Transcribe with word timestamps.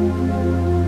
Música 0.00 0.79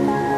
Música 0.00 0.29